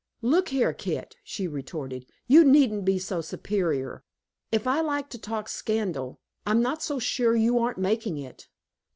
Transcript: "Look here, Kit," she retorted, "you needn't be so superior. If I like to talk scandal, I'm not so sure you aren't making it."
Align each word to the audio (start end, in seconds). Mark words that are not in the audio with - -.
"Look 0.23 0.49
here, 0.49 0.73
Kit," 0.73 1.15
she 1.23 1.47
retorted, 1.47 2.07
"you 2.25 2.43
needn't 2.43 2.85
be 2.85 2.97
so 2.97 3.21
superior. 3.21 4.03
If 4.51 4.65
I 4.65 4.81
like 4.81 5.09
to 5.09 5.19
talk 5.19 5.47
scandal, 5.47 6.19
I'm 6.43 6.59
not 6.63 6.81
so 6.81 6.97
sure 6.97 7.35
you 7.35 7.59
aren't 7.59 7.77
making 7.77 8.17
it." 8.17 8.47